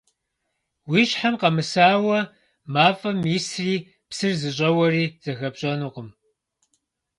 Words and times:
Уи 0.89 1.01
щхьэм 1.09 1.35
къэмысауэ 1.41 2.19
мафӀэм 2.73 3.17
исри 3.37 3.75
псыр 4.09 4.33
зыщӀэуари 4.41 5.05
зыхэпщӀэнукъым. 5.23 6.09